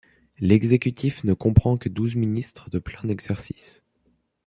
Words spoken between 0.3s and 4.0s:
L'exécutif ne comprend que douze ministres de plein exercice.